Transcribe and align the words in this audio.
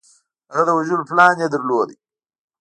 هغه 0.55 0.63
د 0.67 0.69
وژلو 0.77 1.07
پلان 1.09 1.35
یې 1.43 1.47
درلود 1.53 1.89